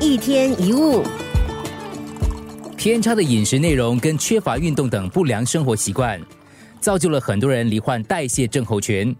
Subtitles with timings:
[0.00, 1.02] 一天一物，
[2.76, 6.20] 偏差的饮食内容跟缺乏运动等不良生活习惯，
[6.80, 9.14] 造就了很多人罹患代谢症候群。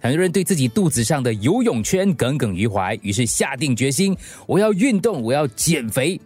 [0.00, 4.16] 很多人对自己肚子上的游泳圈耿耿于怀，于是下定决心：
[4.48, 6.20] 我要运动，我要减肥。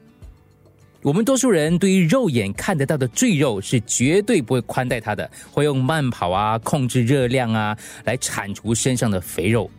[1.02, 9.70] 我们多数人对于肉眼看得到的赘肉是绝对不会宽待它的，会用慢跑啊、控制热量啊来铲除身上的肥肉。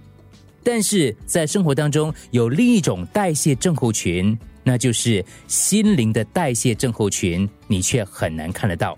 [0.64, 8.98] 但是在生活当中有另一种代谢症候群，那就是心灵的代谢症候群，你却很难看得到。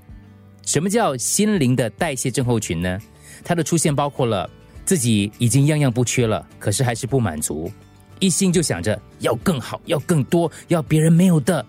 [0.65, 2.99] 什么叫心灵的代谢症候群呢？
[3.43, 4.49] 它的出现包括了
[4.85, 7.71] 自己已经样样不缺了，可是还是不满足，
[8.19, 11.65] 一心就想着要更好、要更多、要别人没有的。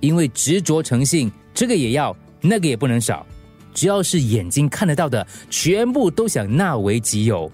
[0.00, 3.26] 因为执着成性，这个也要，那个也不能少。
[3.74, 7.50] 只要是眼睛看得到的，全部都想纳为己有，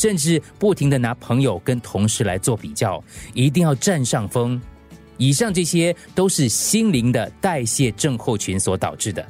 [0.00, 3.04] 甚至不停的拿朋友跟同事来做比较，
[3.34, 4.58] 一定要占上风。
[5.18, 9.22] 以上这些都是心灵的代谢症候群所导致的。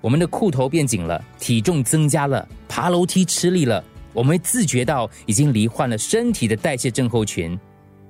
[0.00, 7.56] 我们的裤头变紧了，体重增加了，爬楼梯吃力了，我们自觉到已经罹患了身体的代谢症候群。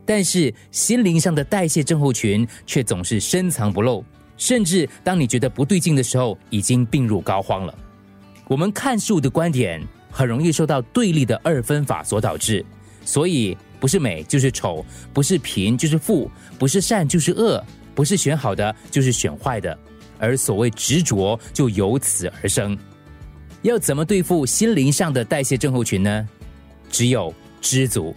[0.06, 4.02] 但是心灵上的代谢症候群却总是深藏不露，
[4.38, 7.78] 甚至当你觉得不对劲的时候，已经病入膏肓了。
[8.48, 12.64] 我们看事物的观点很容易受到对立的二分法所导致，
[13.04, 19.76] 所以不是美就是丑，不是贫就是富，不是善就是恶，不是选好的就是选坏的，
[20.18, 22.78] 而所谓执着就由此而生。
[23.62, 26.28] 要怎么对付心灵上的代谢症候群呢？
[26.90, 28.14] 只有知足。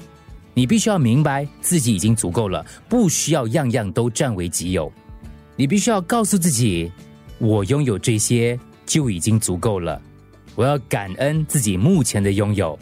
[0.54, 4.92] 你必须要明白自己已经足够了，不需要样样都占为己有。
[5.56, 6.92] 你必须要告诉自己，
[7.38, 10.02] 我拥有这些就已经足够了。
[10.56, 12.78] 我要感恩自己目前的拥有。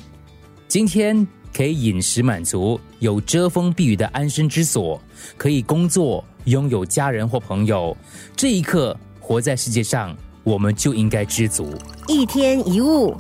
[0.68, 5.02] 今天可以饮食满足，有遮风避雨的安身之所，
[5.38, 7.96] 可以工作，拥有家人或朋友。
[8.36, 11.74] 这一刻，活在世界上，我们就应该知足。
[12.08, 13.16] 一天一物。